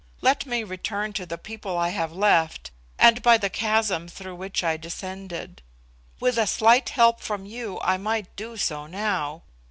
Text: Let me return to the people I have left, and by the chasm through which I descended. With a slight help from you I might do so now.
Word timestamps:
Let 0.21 0.47
me 0.47 0.63
return 0.63 1.13
to 1.13 1.27
the 1.27 1.37
people 1.37 1.77
I 1.77 1.89
have 1.89 2.11
left, 2.11 2.71
and 2.97 3.21
by 3.21 3.37
the 3.37 3.51
chasm 3.51 4.07
through 4.07 4.33
which 4.35 4.63
I 4.63 4.75
descended. 4.75 5.61
With 6.19 6.39
a 6.39 6.47
slight 6.47 6.89
help 6.89 7.19
from 7.21 7.45
you 7.45 7.79
I 7.83 7.97
might 7.97 8.35
do 8.35 8.57
so 8.57 8.87
now. 8.87 9.43